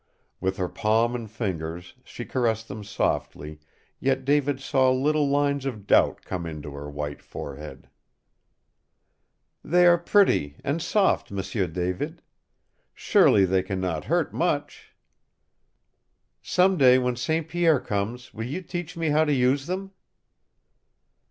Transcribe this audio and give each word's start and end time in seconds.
With 0.39 0.57
her 0.57 0.67
palm 0.67 1.13
and 1.13 1.29
fingers 1.29 1.93
she 2.03 2.25
caressed 2.25 2.67
them 2.67 2.83
softly, 2.83 3.59
yet 3.99 4.25
David 4.25 4.59
saw 4.59 4.89
little 4.89 5.29
lines 5.29 5.63
of 5.63 5.85
doubt 5.85 6.23
come 6.23 6.47
into 6.47 6.71
her 6.71 6.89
white 6.89 7.21
forehead. 7.21 7.87
"They 9.63 9.85
are 9.85 9.99
pretty 9.99 10.55
and 10.63 10.81
soft, 10.81 11.29
M'sieu 11.29 11.67
David. 11.67 12.23
Surely 12.95 13.45
they 13.45 13.61
can 13.61 13.79
not 13.79 14.05
hurt 14.05 14.33
much! 14.33 14.91
Some 16.41 16.77
day 16.79 16.97
when 16.97 17.15
St. 17.15 17.47
Pierre 17.47 17.79
comes, 17.79 18.33
will 18.33 18.47
you 18.47 18.63
teach 18.63 18.97
me 18.97 19.09
how 19.09 19.23
to 19.23 19.31
use 19.33 19.67
them?" 19.67 19.91